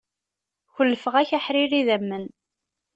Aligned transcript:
Kullfeɣ-ak 0.73 1.29
aḥrir 1.37 1.71
idamen. 1.79 2.25